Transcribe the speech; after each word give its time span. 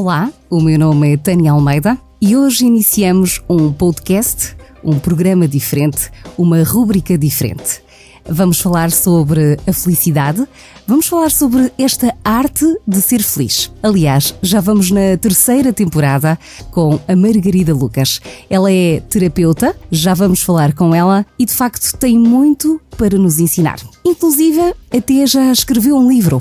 Olá, 0.00 0.32
o 0.48 0.60
meu 0.60 0.78
nome 0.78 1.14
é 1.14 1.16
Tânia 1.16 1.50
Almeida 1.50 1.98
e 2.20 2.36
hoje 2.36 2.64
iniciamos 2.64 3.42
um 3.48 3.72
podcast, 3.72 4.56
um 4.84 4.96
programa 4.96 5.48
diferente, 5.48 6.08
uma 6.38 6.62
rúbrica 6.62 7.18
diferente. 7.18 7.82
Vamos 8.24 8.60
falar 8.60 8.92
sobre 8.92 9.56
a 9.66 9.72
felicidade, 9.72 10.46
vamos 10.86 11.08
falar 11.08 11.32
sobre 11.32 11.72
esta 11.76 12.16
arte 12.24 12.64
de 12.86 13.02
ser 13.02 13.24
feliz. 13.24 13.72
Aliás, 13.82 14.36
já 14.40 14.60
vamos 14.60 14.92
na 14.92 15.16
terceira 15.20 15.72
temporada 15.72 16.38
com 16.70 17.00
a 17.08 17.16
Margarida 17.16 17.74
Lucas. 17.74 18.20
Ela 18.48 18.70
é 18.70 19.00
terapeuta, 19.00 19.74
já 19.90 20.14
vamos 20.14 20.44
falar 20.44 20.74
com 20.74 20.94
ela 20.94 21.26
e 21.36 21.44
de 21.44 21.52
facto 21.52 21.98
tem 21.98 22.16
muito 22.16 22.80
para 22.96 23.18
nos 23.18 23.40
ensinar. 23.40 23.80
Inclusive, 24.04 24.74
até 24.96 25.26
já 25.26 25.50
escreveu 25.50 25.96
um 25.96 26.08
livro, 26.08 26.40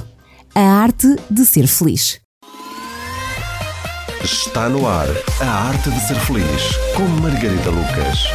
A 0.54 0.62
Arte 0.62 1.08
de 1.32 1.44
Ser 1.44 1.66
Feliz. 1.66 2.20
Está 4.28 4.68
no 4.68 4.86
ar 4.86 5.08
a 5.40 5.46
arte 5.70 5.90
de 5.90 6.02
ser 6.02 6.20
feliz 6.20 6.44
com 6.94 7.04
Margarida 7.22 7.70
Lucas. 7.70 8.26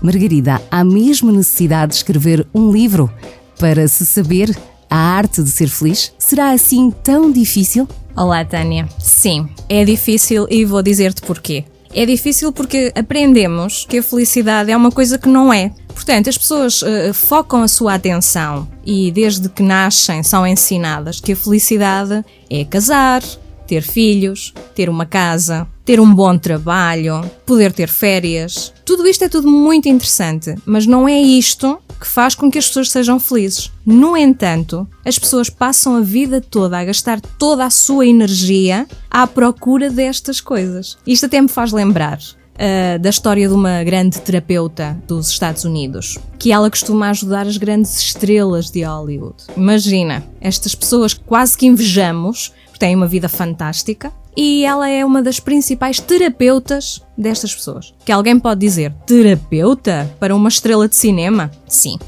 Margarida, 0.00 0.62
há 0.70 0.84
mesmo 0.84 1.32
necessidade 1.32 1.90
de 1.90 1.96
escrever 1.96 2.46
um 2.54 2.70
livro 2.70 3.10
para 3.58 3.88
se 3.88 4.06
saber 4.06 4.56
a 4.88 4.96
arte 4.96 5.42
de 5.42 5.50
ser 5.50 5.66
feliz? 5.66 6.12
Será 6.16 6.52
assim 6.52 6.92
tão 7.02 7.32
difícil? 7.32 7.88
Olá, 8.16 8.44
Tânia. 8.44 8.88
Sim, 9.00 9.48
é 9.68 9.84
difícil 9.84 10.46
e 10.48 10.64
vou 10.64 10.84
dizer-te 10.84 11.20
porquê. 11.22 11.64
É 11.92 12.06
difícil 12.06 12.52
porque 12.52 12.92
aprendemos 12.94 13.84
que 13.88 13.98
a 13.98 14.02
felicidade 14.04 14.70
é 14.70 14.76
uma 14.76 14.92
coisa 14.92 15.18
que 15.18 15.28
não 15.28 15.52
é. 15.52 15.72
Portanto, 15.96 16.28
as 16.28 16.36
pessoas 16.36 16.82
uh, 16.82 17.14
focam 17.14 17.62
a 17.62 17.68
sua 17.68 17.94
atenção 17.94 18.68
e 18.84 19.10
desde 19.10 19.48
que 19.48 19.62
nascem 19.62 20.22
são 20.22 20.46
ensinadas 20.46 21.20
que 21.20 21.32
a 21.32 21.36
felicidade 21.36 22.22
é 22.50 22.64
casar, 22.66 23.22
ter 23.66 23.82
filhos, 23.82 24.52
ter 24.74 24.90
uma 24.90 25.06
casa, 25.06 25.66
ter 25.86 25.98
um 25.98 26.14
bom 26.14 26.36
trabalho, 26.36 27.28
poder 27.46 27.72
ter 27.72 27.88
férias. 27.88 28.74
Tudo 28.84 29.08
isto 29.08 29.24
é 29.24 29.28
tudo 29.28 29.50
muito 29.50 29.88
interessante, 29.88 30.54
mas 30.66 30.86
não 30.86 31.08
é 31.08 31.18
isto 31.18 31.78
que 31.98 32.06
faz 32.06 32.34
com 32.34 32.50
que 32.50 32.58
as 32.58 32.68
pessoas 32.68 32.90
sejam 32.90 33.18
felizes. 33.18 33.72
No 33.84 34.16
entanto, 34.16 34.86
as 35.02 35.18
pessoas 35.18 35.48
passam 35.48 35.96
a 35.96 36.00
vida 36.02 36.42
toda 36.42 36.78
a 36.78 36.84
gastar 36.84 37.20
toda 37.20 37.64
a 37.64 37.70
sua 37.70 38.06
energia 38.06 38.86
à 39.10 39.26
procura 39.26 39.88
destas 39.88 40.42
coisas. 40.42 40.98
Isto 41.06 41.24
até 41.24 41.40
me 41.40 41.48
faz 41.48 41.72
lembrar 41.72 42.18
Uh, 42.56 42.98
da 42.98 43.10
história 43.10 43.46
de 43.46 43.52
uma 43.52 43.84
grande 43.84 44.18
terapeuta 44.18 44.96
dos 45.06 45.28
Estados 45.28 45.64
Unidos, 45.64 46.18
que 46.38 46.50
ela 46.50 46.70
costuma 46.70 47.10
ajudar 47.10 47.46
as 47.46 47.58
grandes 47.58 47.98
estrelas 47.98 48.70
de 48.70 48.82
Hollywood. 48.82 49.36
Imagina, 49.54 50.24
estas 50.40 50.74
pessoas 50.74 51.12
quase 51.12 51.56
que 51.58 51.66
invejamos, 51.66 52.54
porque 52.64 52.78
têm 52.78 52.96
uma 52.96 53.06
vida 53.06 53.28
fantástica, 53.28 54.10
e 54.34 54.64
ela 54.64 54.88
é 54.88 55.04
uma 55.04 55.22
das 55.22 55.38
principais 55.38 56.00
terapeutas 56.00 57.02
destas 57.16 57.54
pessoas. 57.54 57.94
Que 58.04 58.12
alguém 58.12 58.38
pode 58.38 58.60
dizer, 58.60 58.92
terapeuta 59.06 60.10
para 60.18 60.34
uma 60.34 60.48
estrela 60.48 60.88
de 60.88 60.96
cinema? 60.96 61.50
Sim, 61.66 61.98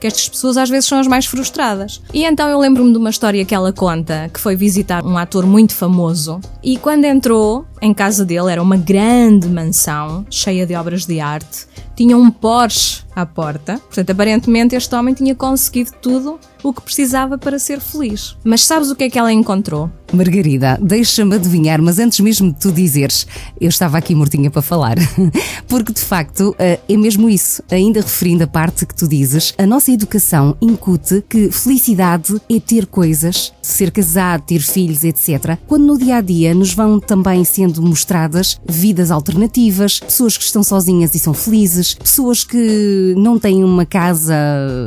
que 0.00 0.06
estas 0.06 0.28
pessoas 0.28 0.56
às 0.56 0.70
vezes 0.70 0.88
são 0.88 0.98
as 0.98 1.06
mais 1.06 1.26
frustradas. 1.26 2.00
E 2.12 2.24
então 2.24 2.48
eu 2.48 2.58
lembro-me 2.58 2.92
de 2.92 2.98
uma 2.98 3.10
história 3.10 3.44
que 3.44 3.54
ela 3.54 3.72
conta, 3.72 4.30
que 4.32 4.40
foi 4.40 4.56
visitar 4.56 5.04
um 5.04 5.18
ator 5.18 5.46
muito 5.46 5.74
famoso, 5.74 6.40
e 6.62 6.76
quando 6.76 7.04
entrou 7.04 7.66
em 7.80 7.94
casa 7.94 8.24
dele, 8.24 8.50
era 8.50 8.62
uma 8.62 8.76
grande 8.76 9.48
mansão, 9.48 10.26
cheia 10.30 10.66
de 10.66 10.74
obras 10.74 11.06
de 11.06 11.20
arte, 11.20 11.66
tinha 11.98 12.16
um 12.16 12.30
Porsche 12.30 13.02
à 13.14 13.26
porta, 13.26 13.80
portanto, 13.86 14.10
aparentemente 14.10 14.76
este 14.76 14.94
homem 14.94 15.12
tinha 15.12 15.34
conseguido 15.34 15.90
tudo 16.00 16.38
o 16.62 16.72
que 16.72 16.80
precisava 16.80 17.36
para 17.36 17.58
ser 17.58 17.80
feliz. 17.80 18.36
Mas 18.44 18.64
sabes 18.64 18.90
o 18.90 18.96
que 18.96 19.04
é 19.04 19.10
que 19.10 19.18
ela 19.18 19.32
encontrou? 19.32 19.90
Margarida, 20.12 20.78
deixa-me 20.80 21.34
adivinhar, 21.34 21.82
mas 21.82 21.98
antes 21.98 22.20
mesmo 22.20 22.52
de 22.52 22.58
tu 22.58 22.72
dizeres, 22.72 23.26
eu 23.60 23.68
estava 23.68 23.98
aqui 23.98 24.14
mortinha 24.14 24.50
para 24.50 24.62
falar, 24.62 24.96
porque 25.68 25.92
de 25.92 26.00
facto 26.00 26.54
eh, 26.58 26.80
é 26.88 26.96
mesmo 26.96 27.28
isso, 27.28 27.62
ainda 27.70 28.00
referindo 28.00 28.44
a 28.44 28.46
parte 28.46 28.86
que 28.86 28.94
tu 28.94 29.06
dizes, 29.06 29.52
a 29.58 29.66
nossa 29.66 29.92
educação 29.92 30.56
incute 30.62 31.22
que 31.28 31.50
felicidade 31.50 32.40
é 32.48 32.58
ter 32.58 32.86
coisas, 32.86 33.52
ser 33.60 33.90
casado, 33.90 34.44
ter 34.46 34.60
filhos, 34.60 35.04
etc. 35.04 35.58
Quando 35.66 35.84
no 35.84 35.98
dia 35.98 36.16
a 36.16 36.20
dia 36.20 36.54
nos 36.54 36.72
vão 36.72 36.98
também 36.98 37.44
sendo 37.44 37.67
mostradas 37.76 38.60
vidas 38.68 39.10
alternativas, 39.10 40.00
pessoas 40.00 40.36
que 40.36 40.44
estão 40.44 40.62
sozinhas 40.62 41.14
e 41.14 41.18
são 41.18 41.34
felizes, 41.34 41.94
pessoas 41.94 42.44
que 42.44 43.14
não 43.16 43.38
têm 43.38 43.64
uma 43.64 43.84
casa 43.84 44.34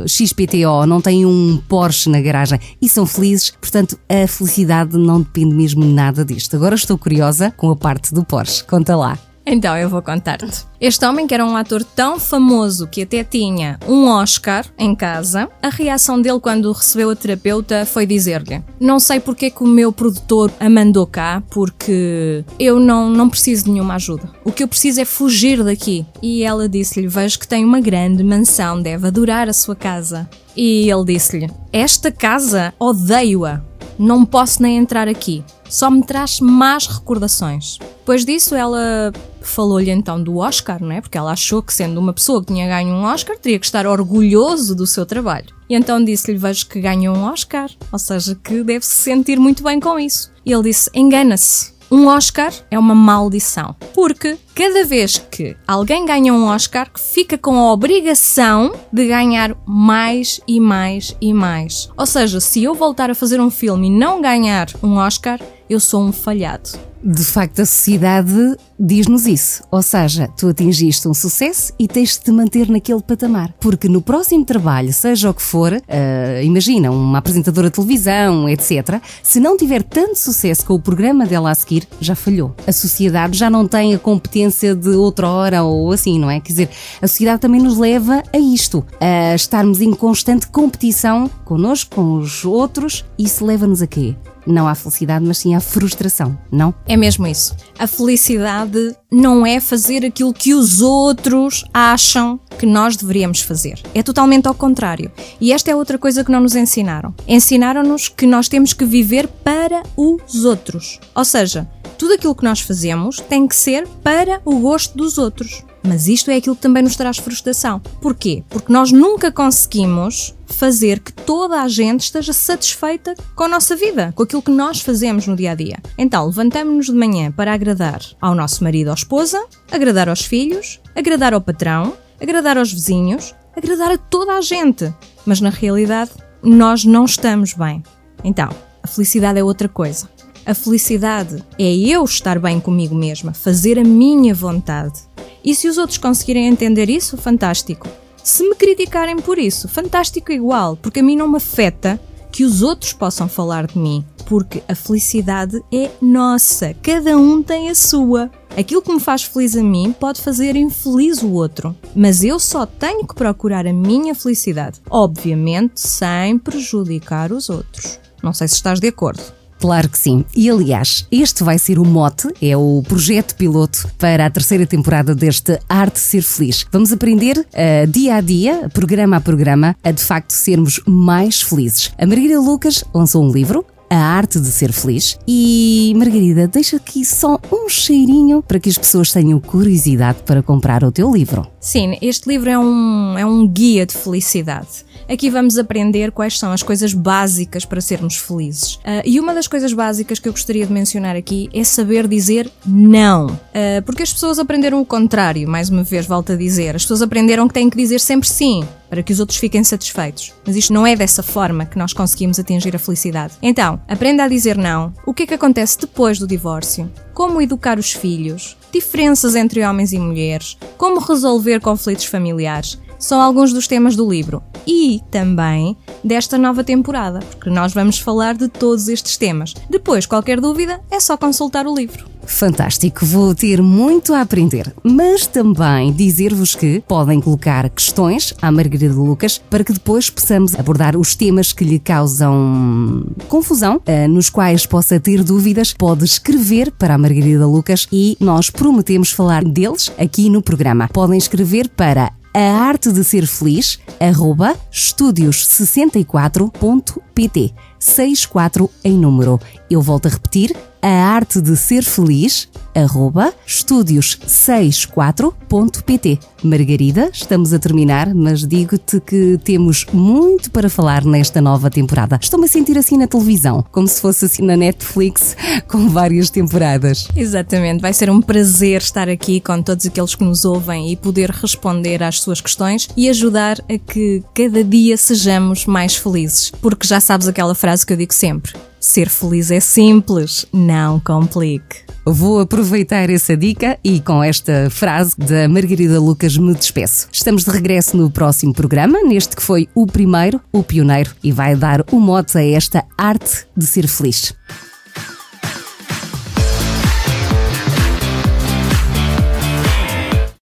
XPTO, 0.07 0.85
não 0.87 1.01
têm 1.01 1.25
um 1.25 1.61
Porsche 1.67 2.09
na 2.09 2.21
garagem 2.21 2.59
e 2.81 2.89
são 2.89 3.05
felizes, 3.05 3.51
portanto 3.51 3.97
a 4.09 4.27
felicidade 4.27 4.97
não 4.97 5.21
depende 5.21 5.53
mesmo 5.55 5.85
nada 5.85 6.25
disto. 6.25 6.55
Agora 6.55 6.75
estou 6.75 6.97
curiosa 6.97 7.51
com 7.51 7.69
a 7.69 7.75
parte 7.75 8.13
do 8.13 8.23
Porsche. 8.23 8.63
Conta 8.63 8.95
lá. 8.95 9.30
Então 9.45 9.75
eu 9.77 9.89
vou 9.89 10.01
contar-te. 10.01 10.65
Este 10.79 11.05
homem, 11.05 11.27
que 11.27 11.33
era 11.33 11.45
um 11.45 11.55
ator 11.55 11.83
tão 11.83 12.19
famoso 12.19 12.87
que 12.87 13.01
até 13.01 13.23
tinha 13.23 13.79
um 13.87 14.07
Oscar 14.07 14.65
em 14.77 14.95
casa, 14.95 15.49
a 15.61 15.69
reação 15.69 16.21
dele 16.21 16.39
quando 16.39 16.71
recebeu 16.71 17.09
a 17.09 17.15
terapeuta 17.15 17.85
foi 17.85 18.05
dizer-lhe: 18.05 18.63
Não 18.79 18.99
sei 18.99 19.19
porque 19.19 19.47
é 19.47 19.49
que 19.49 19.63
o 19.63 19.67
meu 19.67 19.91
produtor 19.91 20.51
a 20.59 20.69
mandou 20.69 21.07
cá, 21.07 21.41
porque 21.49 22.43
eu 22.59 22.79
não, 22.79 23.09
não 23.09 23.29
preciso 23.29 23.65
de 23.65 23.71
nenhuma 23.71 23.95
ajuda. 23.95 24.29
O 24.43 24.51
que 24.51 24.63
eu 24.63 24.67
preciso 24.67 25.01
é 25.01 25.05
fugir 25.05 25.63
daqui. 25.63 26.05
E 26.21 26.43
ela 26.43 26.69
disse-lhe: 26.69 27.07
Vejo 27.07 27.39
que 27.39 27.47
tem 27.47 27.65
uma 27.65 27.79
grande 27.79 28.23
mansão, 28.23 28.81
deve 28.81 29.07
adorar 29.07 29.49
a 29.49 29.53
sua 29.53 29.75
casa. 29.75 30.29
E 30.55 30.89
ele 30.89 31.05
disse-lhe: 31.05 31.49
Esta 31.71 32.11
casa 32.11 32.73
odeio-a 32.79 33.61
não 33.97 34.25
posso 34.25 34.61
nem 34.63 34.77
entrar 34.77 35.07
aqui. 35.07 35.43
Só 35.69 35.89
me 35.89 36.03
traz 36.03 36.39
más 36.39 36.87
recordações. 36.87 37.77
Depois 37.99 38.25
disso, 38.25 38.55
ela 38.55 39.13
falou-lhe 39.41 39.91
então 39.91 40.21
do 40.21 40.37
Oscar, 40.37 40.81
não 40.81 40.91
é? 40.91 41.01
Porque 41.01 41.17
ela 41.17 41.31
achou 41.31 41.61
que, 41.61 41.73
sendo 41.73 41.99
uma 41.99 42.13
pessoa 42.13 42.41
que 42.41 42.53
tinha 42.53 42.67
ganho 42.67 42.93
um 42.93 43.03
Oscar, 43.03 43.37
teria 43.37 43.59
que 43.59 43.65
estar 43.65 43.85
orgulhoso 43.85 44.75
do 44.75 44.87
seu 44.87 45.05
trabalho. 45.05 45.47
E 45.69 45.75
então 45.75 46.03
disse-lhe: 46.03 46.37
Vejo 46.37 46.67
que 46.67 46.79
ganhou 46.79 47.15
um 47.15 47.23
Oscar, 47.23 47.69
ou 47.91 47.99
seja, 47.99 48.35
que 48.35 48.63
deve 48.63 48.85
se 48.85 49.03
sentir 49.03 49.39
muito 49.39 49.63
bem 49.63 49.79
com 49.79 49.99
isso. 49.99 50.31
E 50.45 50.51
ele 50.51 50.63
disse: 50.63 50.89
Engana-se. 50.93 51.71
Um 51.93 52.07
Oscar 52.07 52.53
é 52.71 52.79
uma 52.79 52.95
maldição, 52.95 53.75
porque 53.93 54.37
cada 54.53 54.85
vez 54.85 55.17
que 55.17 55.55
alguém 55.67 56.05
ganha 56.05 56.33
um 56.33 56.45
Oscar, 56.45 56.89
fica 56.95 57.37
com 57.37 57.57
a 57.57 57.71
obrigação 57.71 58.73
de 58.91 59.07
ganhar 59.07 59.55
mais 59.65 60.39
e 60.47 60.59
mais 60.59 61.15
e 61.21 61.33
mais. 61.33 61.89
Ou 61.97 62.05
seja, 62.05 62.39
se 62.39 62.63
eu 62.63 62.73
voltar 62.73 63.09
a 63.09 63.15
fazer 63.15 63.39
um 63.39 63.49
filme 63.49 63.87
e 63.87 63.91
não 63.91 64.21
ganhar 64.21 64.67
um 64.83 64.95
Oscar, 64.95 65.39
eu 65.69 65.79
sou 65.79 66.03
um 66.03 66.11
falhado. 66.11 66.69
De 67.03 67.23
facto, 67.23 67.61
a 67.61 67.65
sociedade 67.65 68.55
diz-nos 68.79 69.25
isso. 69.25 69.63
Ou 69.71 69.81
seja, 69.81 70.27
tu 70.37 70.47
atingiste 70.47 71.07
um 71.07 71.13
sucesso 71.13 71.73
e 71.79 71.87
tens 71.87 72.17
de 72.17 72.25
te 72.25 72.31
manter 72.31 72.69
naquele 72.69 73.01
patamar. 73.01 73.53
Porque 73.59 73.87
no 73.89 74.01
próximo 74.01 74.45
trabalho, 74.45 74.93
seja 74.93 75.29
o 75.29 75.33
que 75.33 75.41
for, 75.41 75.73
uh, 75.73 76.43
imagina, 76.43 76.91
uma 76.91 77.17
apresentadora 77.17 77.69
de 77.69 77.75
televisão, 77.75 78.47
etc., 78.47 79.01
se 79.23 79.39
não 79.39 79.57
tiver 79.57 79.81
tanto 79.81 80.19
sucesso 80.19 80.65
com 80.65 80.75
o 80.75 80.79
programa 80.79 81.25
dela 81.25 81.49
a 81.49 81.55
seguir, 81.55 81.87
já 81.99 82.13
falhou. 82.13 82.55
A 82.67 82.71
sociedade 82.71 83.37
já 83.37 83.49
não 83.49 83.67
tem 83.67 83.95
a 83.95 83.99
competência 83.99 84.40
de 84.49 84.89
outra 84.89 85.29
hora 85.29 85.63
ou 85.63 85.91
assim, 85.91 86.19
não 86.19 86.29
é? 86.29 86.39
Quer 86.39 86.51
dizer, 86.51 86.69
a 87.01 87.07
sociedade 87.07 87.41
também 87.41 87.61
nos 87.61 87.77
leva 87.77 88.23
a 88.33 88.37
isto, 88.37 88.85
a 88.99 89.35
estarmos 89.35 89.81
em 89.81 89.93
constante 89.93 90.47
competição 90.47 91.29
connosco, 91.45 91.95
com 91.95 92.13
os 92.13 92.45
outros. 92.45 93.05
Isso 93.17 93.45
leva-nos 93.45 93.81
a 93.81 93.87
quê? 93.87 94.15
não 94.45 94.67
à 94.67 94.75
felicidade, 94.75 95.25
mas 95.25 95.37
sim 95.37 95.55
à 95.55 95.59
frustração, 95.59 96.37
não? 96.51 96.73
É 96.87 96.97
mesmo 96.97 97.27
isso. 97.27 97.55
A 97.77 97.87
felicidade 97.87 98.95
não 99.11 99.45
é 99.45 99.59
fazer 99.59 100.05
aquilo 100.05 100.33
que 100.33 100.53
os 100.53 100.81
outros 100.81 101.63
acham 101.73 102.39
que 102.61 102.65
nós 102.67 102.95
deveríamos 102.95 103.41
fazer. 103.41 103.81
É 103.91 104.03
totalmente 104.03 104.47
ao 104.47 104.53
contrário. 104.53 105.11
E 105.39 105.51
esta 105.51 105.71
é 105.71 105.75
outra 105.75 105.97
coisa 105.97 106.23
que 106.23 106.31
não 106.31 106.41
nos 106.41 106.55
ensinaram. 106.55 107.11
Ensinaram-nos 107.27 108.07
que 108.07 108.27
nós 108.27 108.47
temos 108.47 108.71
que 108.71 108.85
viver 108.85 109.27
para 109.27 109.81
os 109.97 110.45
outros. 110.45 110.99
Ou 111.15 111.25
seja, 111.25 111.67
tudo 111.97 112.13
aquilo 112.13 112.35
que 112.35 112.43
nós 112.43 112.59
fazemos 112.59 113.19
tem 113.19 113.47
que 113.47 113.55
ser 113.55 113.87
para 114.03 114.39
o 114.45 114.59
gosto 114.59 114.95
dos 114.95 115.17
outros. 115.17 115.63
Mas 115.81 116.07
isto 116.07 116.29
é 116.29 116.35
aquilo 116.35 116.55
que 116.55 116.61
também 116.61 116.83
nos 116.83 116.95
traz 116.95 117.17
frustração. 117.17 117.79
Porquê? 117.99 118.43
Porque 118.47 118.71
nós 118.71 118.91
nunca 118.91 119.31
conseguimos 119.31 120.35
fazer 120.45 120.99
que 120.99 121.11
toda 121.11 121.63
a 121.63 121.67
gente 121.67 122.01
esteja 122.01 122.31
satisfeita 122.31 123.15
com 123.35 123.45
a 123.45 123.47
nossa 123.47 123.75
vida, 123.75 124.13
com 124.15 124.21
aquilo 124.21 124.43
que 124.43 124.51
nós 124.51 124.81
fazemos 124.81 125.25
no 125.25 125.35
dia 125.35 125.53
a 125.53 125.55
dia. 125.55 125.79
Então, 125.97 126.27
levantamos-nos 126.27 126.85
de 126.85 126.93
manhã 126.93 127.31
para 127.31 127.53
agradar 127.53 128.01
ao 128.21 128.35
nosso 128.35 128.63
marido 128.63 128.89
ou 128.89 128.93
esposa, 128.93 129.43
agradar 129.71 130.07
aos 130.07 130.21
filhos, 130.23 130.79
agradar 130.95 131.33
ao 131.33 131.41
patrão, 131.41 131.93
agradar 132.21 132.57
aos 132.57 132.71
vizinhos, 132.71 133.33
agradar 133.55 133.91
a 133.91 133.97
toda 133.97 134.33
a 134.33 134.41
gente. 134.41 134.93
Mas 135.25 135.41
na 135.41 135.49
realidade, 135.49 136.11
nós 136.43 136.85
não 136.85 137.05
estamos 137.05 137.53
bem. 137.53 137.83
Então, 138.23 138.49
a 138.83 138.87
felicidade 138.87 139.39
é 139.39 139.43
outra 139.43 139.67
coisa. 139.67 140.09
A 140.45 140.53
felicidade 140.53 141.43
é 141.59 141.75
eu 141.75 142.03
estar 142.03 142.39
bem 142.39 142.59
comigo 142.59 142.95
mesma, 142.95 143.33
fazer 143.33 143.77
a 143.77 143.83
minha 143.83 144.33
vontade. 144.33 145.01
E 145.43 145.53
se 145.55 145.67
os 145.67 145.77
outros 145.77 145.97
conseguirem 145.97 146.47
entender 146.47 146.89
isso, 146.89 147.17
fantástico. 147.17 147.87
Se 148.23 148.47
me 148.47 148.55
criticarem 148.55 149.17
por 149.17 149.37
isso, 149.37 149.67
fantástico 149.67 150.31
igual, 150.31 150.77
porque 150.77 150.99
a 150.99 151.03
mim 151.03 151.15
não 151.15 151.27
me 151.27 151.37
afeta 151.37 151.99
que 152.31 152.43
os 152.43 152.61
outros 152.61 152.93
possam 152.93 153.27
falar 153.27 153.67
de 153.67 153.77
mim, 153.77 154.05
porque 154.25 154.63
a 154.67 154.73
felicidade 154.73 155.61
é 155.71 155.89
nossa, 156.01 156.75
cada 156.81 157.17
um 157.17 157.43
tem 157.43 157.69
a 157.69 157.75
sua. 157.75 158.31
Aquilo 158.57 158.81
que 158.81 158.93
me 158.93 158.99
faz 158.99 159.23
feliz 159.23 159.55
a 159.55 159.63
mim 159.63 159.95
pode 159.97 160.21
fazer 160.21 160.55
infeliz 160.55 161.21
o 161.23 161.31
outro, 161.31 161.75
mas 161.95 162.23
eu 162.23 162.37
só 162.37 162.65
tenho 162.65 163.07
que 163.07 163.15
procurar 163.15 163.65
a 163.65 163.73
minha 163.73 164.13
felicidade, 164.13 164.79
obviamente 164.89 165.79
sem 165.79 166.37
prejudicar 166.37 167.31
os 167.31 167.49
outros. 167.49 167.99
Não 168.21 168.33
sei 168.33 168.47
se 168.47 168.55
estás 168.55 168.79
de 168.79 168.87
acordo. 168.87 169.23
Claro 169.61 169.89
que 169.89 169.97
sim. 169.97 170.25
E 170.35 170.49
aliás, 170.49 171.05
este 171.11 171.43
vai 171.43 171.59
ser 171.59 171.77
o 171.77 171.85
mote, 171.85 172.27
é 172.41 172.57
o 172.57 172.81
projeto 172.87 173.35
piloto 173.35 173.87
para 173.99 174.25
a 174.25 174.29
terceira 174.29 174.65
temporada 174.65 175.13
deste 175.13 175.59
Arte 175.69 175.99
Ser 175.99 176.23
Feliz. 176.23 176.65
Vamos 176.71 176.91
aprender 176.91 177.37
uh, 177.37 177.87
dia 177.87 178.15
a 178.15 178.21
dia, 178.21 178.67
programa 178.73 179.17
a 179.17 179.21
programa, 179.21 179.75
a 179.83 179.91
de 179.91 180.03
facto 180.03 180.31
sermos 180.31 180.81
mais 180.87 181.43
felizes. 181.43 181.91
A 181.95 182.07
Margarida 182.07 182.39
Lucas 182.39 182.83
lançou 182.91 183.23
um 183.23 183.31
livro, 183.31 183.63
a 183.91 183.97
Arte 183.97 184.39
de 184.39 184.47
Ser 184.47 184.71
Feliz. 184.71 185.19
E, 185.27 185.93
Margarida, 185.97 186.47
deixa 186.47 186.77
aqui 186.77 187.03
só 187.03 187.37
um 187.51 187.67
cheirinho 187.67 188.41
para 188.41 188.57
que 188.57 188.69
as 188.69 188.77
pessoas 188.77 189.11
tenham 189.11 189.37
curiosidade 189.37 190.19
para 190.25 190.41
comprar 190.41 190.81
o 190.85 190.93
teu 190.93 191.11
livro. 191.11 191.45
Sim, 191.59 191.97
este 192.01 192.29
livro 192.29 192.49
é 192.49 192.57
um, 192.57 193.17
é 193.17 193.25
um 193.25 193.45
guia 193.45 193.85
de 193.85 193.93
felicidade. 193.93 194.85
Aqui 195.09 195.29
vamos 195.29 195.57
aprender 195.57 196.09
quais 196.13 196.39
são 196.39 196.53
as 196.53 196.63
coisas 196.63 196.93
básicas 196.93 197.65
para 197.65 197.81
sermos 197.81 198.15
felizes. 198.15 198.75
Uh, 198.75 199.03
e 199.03 199.19
uma 199.19 199.33
das 199.33 199.45
coisas 199.45 199.73
básicas 199.73 200.19
que 200.19 200.29
eu 200.29 200.31
gostaria 200.31 200.65
de 200.65 200.71
mencionar 200.71 201.17
aqui 201.17 201.49
é 201.53 201.65
saber 201.65 202.07
dizer 202.07 202.49
não. 202.65 203.27
Uh, 203.27 203.81
porque 203.85 204.03
as 204.03 204.13
pessoas 204.13 204.39
aprenderam 204.39 204.79
o 204.79 204.85
contrário, 204.85 205.49
mais 205.49 205.69
uma 205.69 205.83
vez, 205.83 206.05
volto 206.05 206.31
a 206.31 206.37
dizer. 206.37 206.77
As 206.77 206.83
pessoas 206.83 207.01
aprenderam 207.01 207.45
que 207.45 207.53
têm 207.53 207.69
que 207.69 207.75
dizer 207.75 207.99
sempre 207.99 208.29
sim 208.29 208.63
para 208.91 209.01
que 209.01 209.13
os 209.13 209.21
outros 209.21 209.39
fiquem 209.39 209.63
satisfeitos. 209.63 210.33
Mas 210.45 210.57
isto 210.57 210.73
não 210.73 210.85
é 210.85 210.97
dessa 210.97 211.23
forma 211.23 211.65
que 211.65 211.77
nós 211.77 211.93
conseguimos 211.93 212.37
atingir 212.37 212.75
a 212.75 212.79
felicidade. 212.79 213.35
Então, 213.41 213.79
aprenda 213.87 214.25
a 214.25 214.27
dizer 214.27 214.57
não. 214.57 214.93
O 215.05 215.13
que 215.13 215.23
é 215.23 215.27
que 215.27 215.33
acontece 215.33 215.79
depois 215.79 216.19
do 216.19 216.27
divórcio? 216.27 216.91
Como 217.13 217.41
educar 217.41 217.79
os 217.79 217.93
filhos? 217.93 218.57
Diferenças 218.69 219.33
entre 219.33 219.65
homens 219.65 219.93
e 219.93 219.99
mulheres? 219.99 220.57
Como 220.77 220.99
resolver 220.99 221.61
conflitos 221.61 222.03
familiares? 222.03 222.77
são 222.99 223.19
alguns 223.19 223.51
dos 223.51 223.67
temas 223.67 223.95
do 223.95 224.07
livro 224.07 224.43
e 224.65 225.01
também 225.09 225.75
desta 226.03 226.37
nova 226.37 226.63
temporada, 226.63 227.19
porque 227.19 227.49
nós 227.49 227.73
vamos 227.73 227.97
falar 227.97 228.35
de 228.35 228.47
todos 228.47 228.87
estes 228.87 229.17
temas. 229.17 229.55
Depois, 229.67 230.05
qualquer 230.05 230.39
dúvida, 230.39 230.79
é 230.91 230.99
só 230.99 231.17
consultar 231.17 231.65
o 231.65 231.73
livro. 231.73 232.10
Fantástico, 232.31 233.05
vou 233.05 233.35
ter 233.35 233.61
muito 233.61 234.13
a 234.13 234.21
aprender, 234.21 234.73
mas 234.83 235.27
também 235.27 235.91
dizer-vos 235.91 236.55
que 236.55 236.81
podem 236.87 237.19
colocar 237.21 237.69
questões 237.69 238.33
à 238.41 238.51
Margarida 238.51 238.93
Lucas 238.93 239.37
para 239.37 239.63
que 239.63 239.71
depois 239.73 240.09
possamos 240.09 240.55
abordar 240.55 240.97
os 240.97 241.13
temas 241.13 241.53
que 241.53 241.63
lhe 241.63 241.77
causam 241.77 243.05
confusão, 243.27 243.79
eh, 243.85 244.07
nos 244.07 244.27
quais 244.29 244.65
possa 244.65 244.99
ter 244.99 245.23
dúvidas, 245.23 245.71
pode 245.73 246.03
escrever 246.05 246.71
para 246.71 246.95
a 246.95 246.97
Margarida 246.97 247.45
Lucas 247.45 247.87
e 247.91 248.17
nós 248.19 248.49
prometemos 248.49 249.11
falar 249.11 249.43
deles 249.43 249.91
aqui 249.99 250.27
no 250.29 250.41
programa. 250.41 250.87
Podem 250.87 251.19
escrever 251.19 251.69
para 251.69 252.11
a 252.33 252.39
arte 252.39 252.91
de 252.91 253.03
ser 253.03 253.27
feliz, 253.27 253.79
arroba 253.99 254.55
estúdios64.pt. 254.71 257.53
64 257.77 258.67
em 258.83 258.97
número. 258.97 259.39
Eu 259.71 259.81
volto 259.81 260.05
a 260.07 260.09
repetir, 260.09 260.53
a 260.81 260.89
arte 260.89 261.39
de 261.39 261.55
ser 261.55 261.85
feliz, 261.85 262.49
arroba 262.75 263.33
estúdios64.pt. 263.47 266.19
Margarida, 266.43 267.09
estamos 267.13 267.53
a 267.53 267.59
terminar, 267.59 268.13
mas 268.13 268.45
digo-te 268.45 268.99
que 268.99 269.39
temos 269.45 269.85
muito 269.93 270.51
para 270.51 270.69
falar 270.69 271.05
nesta 271.05 271.39
nova 271.39 271.69
temporada. 271.69 272.19
Estou-me 272.21 272.47
a 272.47 272.49
sentir 272.49 272.77
assim 272.77 272.97
na 272.97 273.07
televisão, 273.07 273.63
como 273.71 273.87
se 273.87 274.01
fosse 274.01 274.25
assim 274.25 274.43
na 274.43 274.57
Netflix, 274.57 275.37
com 275.71 275.87
várias 275.87 276.29
temporadas. 276.29 277.07
Exatamente, 277.15 277.79
vai 277.79 277.93
ser 277.93 278.09
um 278.09 278.21
prazer 278.21 278.81
estar 278.81 279.07
aqui 279.07 279.39
com 279.39 279.61
todos 279.61 279.85
aqueles 279.85 280.15
que 280.15 280.25
nos 280.25 280.43
ouvem 280.43 280.91
e 280.91 280.97
poder 280.97 281.29
responder 281.29 282.03
às 282.03 282.19
suas 282.19 282.41
questões 282.41 282.89
e 282.97 283.07
ajudar 283.07 283.57
a 283.69 283.77
que 283.77 284.21
cada 284.33 284.65
dia 284.65 284.97
sejamos 284.97 285.65
mais 285.65 285.95
felizes. 285.95 286.51
Porque 286.61 286.85
já 286.85 286.99
sabes 286.99 287.29
aquela 287.29 287.55
frase 287.55 287.85
que 287.85 287.93
eu 287.93 287.97
digo 287.97 288.13
sempre: 288.13 288.51
ser 288.81 289.07
feliz 289.07 289.51
é 289.51 289.59
simples, 289.59 290.45
não 290.51 290.99
complique. 290.99 291.77
Vou 292.03 292.39
aproveitar 292.39 293.11
essa 293.11 293.37
dica 293.37 293.77
e 293.83 294.01
com 294.01 294.23
esta 294.23 294.69
frase 294.71 295.15
da 295.15 295.47
Margarida 295.47 295.99
Lucas 295.99 296.35
me 296.35 296.53
despeço. 296.55 297.07
Estamos 297.11 297.45
de 297.45 297.51
regresso 297.51 297.95
no 297.95 298.09
próximo 298.09 298.53
programa, 298.53 299.03
neste 299.03 299.35
que 299.35 299.43
foi 299.43 299.69
o 299.75 299.85
primeiro, 299.85 300.41
o 300.51 300.63
pioneiro, 300.63 301.11
e 301.23 301.31
vai 301.31 301.55
dar 301.55 301.85
o 301.91 301.99
mote 301.99 302.37
a 302.39 302.43
esta 302.43 302.83
arte 302.97 303.45
de 303.55 303.67
ser 303.67 303.87
feliz. 303.87 304.33